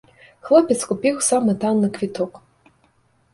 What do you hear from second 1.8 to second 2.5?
квіток.